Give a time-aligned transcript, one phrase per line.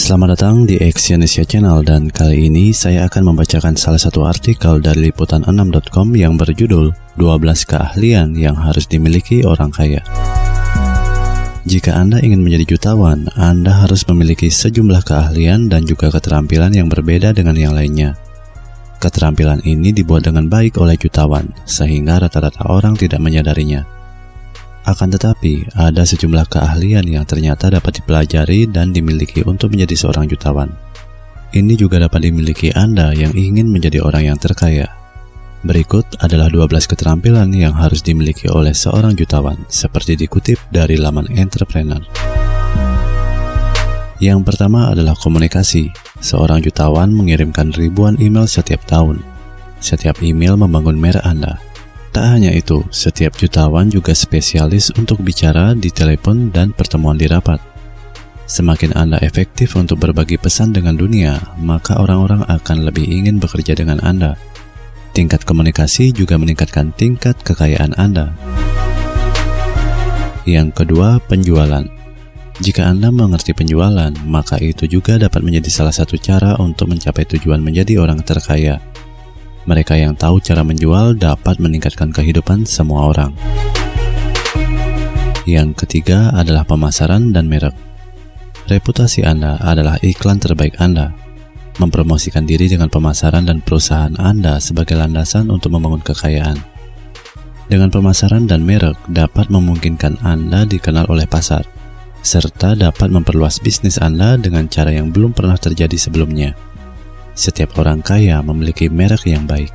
[0.00, 5.12] Selamat datang di Exyonesia Channel dan kali ini saya akan membacakan salah satu artikel dari
[5.12, 10.00] liputan6.com yang berjudul 12 keahlian yang harus dimiliki orang kaya.
[11.68, 17.36] Jika Anda ingin menjadi jutawan, Anda harus memiliki sejumlah keahlian dan juga keterampilan yang berbeda
[17.36, 18.16] dengan yang lainnya.
[19.04, 23.99] Keterampilan ini dibuat dengan baik oleh jutawan, sehingga rata-rata orang tidak menyadarinya.
[24.90, 30.66] Akan tetapi, ada sejumlah keahlian yang ternyata dapat dipelajari dan dimiliki untuk menjadi seorang jutawan.
[31.54, 34.90] Ini juga dapat dimiliki Anda yang ingin menjadi orang yang terkaya.
[35.62, 42.02] Berikut adalah 12 keterampilan yang harus dimiliki oleh seorang jutawan, seperti dikutip dari laman entrepreneur.
[44.18, 45.94] Yang pertama adalah komunikasi.
[46.18, 49.22] Seorang jutawan mengirimkan ribuan email setiap tahun.
[49.78, 51.62] Setiap email membangun merek Anda,
[52.10, 57.62] Tak hanya itu, setiap jutawan juga spesialis untuk bicara di telepon dan pertemuan di rapat.
[58.50, 64.02] Semakin Anda efektif untuk berbagi pesan dengan dunia, maka orang-orang akan lebih ingin bekerja dengan
[64.02, 64.34] Anda.
[65.14, 68.34] Tingkat komunikasi juga meningkatkan tingkat kekayaan Anda.
[70.50, 71.86] Yang kedua, penjualan.
[72.58, 77.62] Jika Anda mengerti penjualan, maka itu juga dapat menjadi salah satu cara untuk mencapai tujuan
[77.62, 78.82] menjadi orang terkaya.
[79.68, 83.36] Mereka yang tahu cara menjual dapat meningkatkan kehidupan semua orang.
[85.44, 87.76] Yang ketiga adalah pemasaran dan merek.
[88.70, 91.10] Reputasi Anda adalah iklan terbaik Anda.
[91.80, 96.60] Mempromosikan diri dengan pemasaran dan perusahaan Anda sebagai landasan untuk membangun kekayaan.
[97.70, 101.62] Dengan pemasaran dan merek dapat memungkinkan Anda dikenal oleh pasar,
[102.20, 106.52] serta dapat memperluas bisnis Anda dengan cara yang belum pernah terjadi sebelumnya.
[107.40, 109.72] Setiap orang kaya memiliki merek yang baik.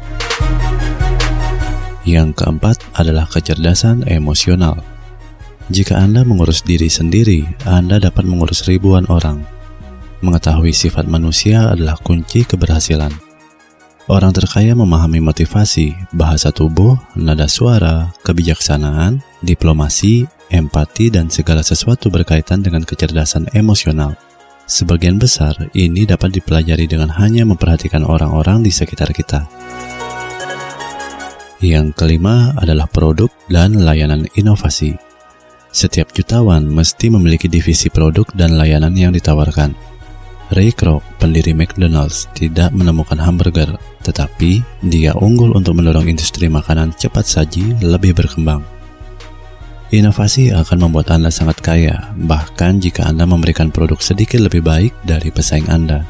[2.06, 4.78] Yang keempat adalah kecerdasan emosional.
[5.74, 9.42] Jika Anda mengurus diri sendiri, Anda dapat mengurus ribuan orang.
[10.22, 13.10] Mengetahui sifat manusia adalah kunci keberhasilan.
[14.06, 22.62] Orang terkaya memahami motivasi, bahasa tubuh, nada suara, kebijaksanaan, diplomasi, empati, dan segala sesuatu berkaitan
[22.62, 24.14] dengan kecerdasan emosional.
[24.66, 29.46] Sebagian besar ini dapat dipelajari dengan hanya memperhatikan orang-orang di sekitar kita.
[31.62, 34.98] Yang kelima adalah produk dan layanan inovasi.
[35.70, 39.78] Setiap jutawan mesti memiliki divisi produk dan layanan yang ditawarkan.
[40.50, 43.70] Ray Kroc, pendiri McDonald's, tidak menemukan hamburger,
[44.02, 48.75] tetapi dia unggul untuk mendorong industri makanan cepat saji lebih berkembang.
[49.94, 55.30] Inovasi akan membuat Anda sangat kaya, bahkan jika Anda memberikan produk sedikit lebih baik dari
[55.30, 56.02] pesaing Anda.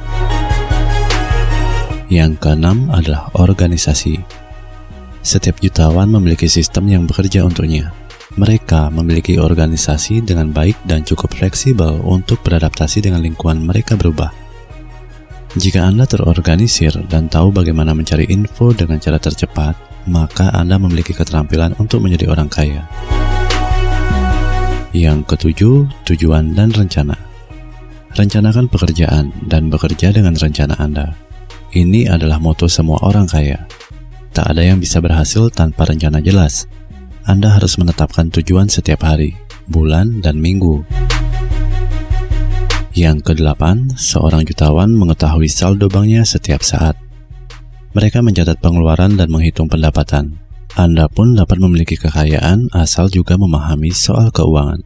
[2.07, 4.15] Yang keenam adalah organisasi.
[5.19, 7.91] Setiap jutawan memiliki sistem yang bekerja untuknya.
[8.39, 14.31] Mereka memiliki organisasi dengan baik dan cukup fleksibel untuk beradaptasi dengan lingkungan mereka berubah.
[15.59, 19.75] Jika Anda terorganisir dan tahu bagaimana mencari info dengan cara tercepat,
[20.07, 22.87] maka Anda memiliki keterampilan untuk menjadi orang kaya.
[24.95, 27.19] Yang ketujuh, tujuan dan rencana.
[28.15, 31.11] Rencanakan pekerjaan dan bekerja dengan rencana Anda.
[31.75, 33.59] Ini adalah moto semua orang kaya.
[34.31, 36.71] Tak ada yang bisa berhasil tanpa rencana jelas.
[37.27, 39.35] Anda harus menetapkan tujuan setiap hari,
[39.67, 40.87] bulan, dan minggu.
[42.95, 46.95] Yang kedelapan, seorang jutawan mengetahui saldo banknya setiap saat.
[47.91, 50.44] Mereka mencatat pengeluaran dan menghitung pendapatan.
[50.75, 54.83] Anda pun dapat memiliki kekayaan asal juga memahami soal keuangan.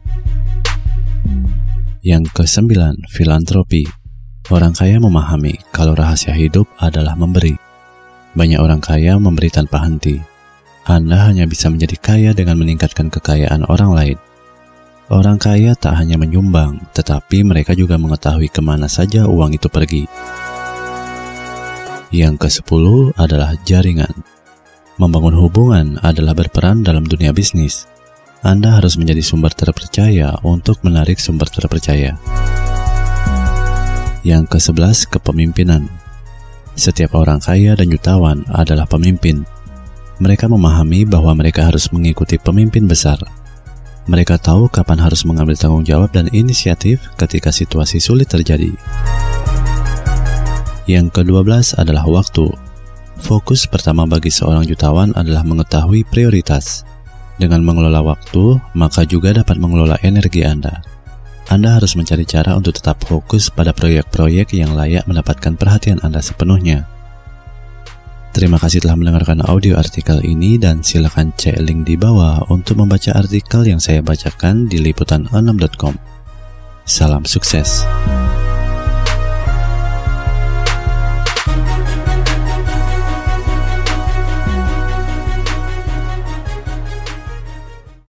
[2.06, 3.90] Yang kesembilan, filantropi.
[4.54, 7.58] Orang kaya memahami kalau rahasia hidup adalah memberi.
[8.38, 10.22] Banyak orang kaya memberi tanpa henti.
[10.86, 14.18] Anda hanya bisa menjadi kaya dengan meningkatkan kekayaan orang lain.
[15.10, 20.06] Orang kaya tak hanya menyumbang, tetapi mereka juga mengetahui ke mana saja uang itu pergi.
[22.14, 24.29] Yang ke-10 adalah jaringan.
[25.00, 27.88] Membangun hubungan adalah berperan dalam dunia bisnis.
[28.44, 32.20] Anda harus menjadi sumber terpercaya untuk menarik sumber terpercaya.
[34.20, 35.88] Yang ke-11, kepemimpinan.
[36.76, 39.48] Setiap orang kaya dan jutawan adalah pemimpin.
[40.20, 43.16] Mereka memahami bahwa mereka harus mengikuti pemimpin besar.
[44.04, 48.68] Mereka tahu kapan harus mengambil tanggung jawab dan inisiatif ketika situasi sulit terjadi.
[50.84, 52.52] Yang ke-12 adalah waktu.
[53.20, 56.88] Fokus pertama bagi seorang jutawan adalah mengetahui prioritas.
[57.36, 60.80] Dengan mengelola waktu, maka juga dapat mengelola energi Anda.
[61.48, 66.88] Anda harus mencari cara untuk tetap fokus pada proyek-proyek yang layak mendapatkan perhatian Anda sepenuhnya.
[68.30, 73.10] Terima kasih telah mendengarkan audio artikel ini dan silakan cek link di bawah untuk membaca
[73.18, 75.98] artikel yang saya bacakan di liputan6.com.
[76.86, 77.82] Salam sukses.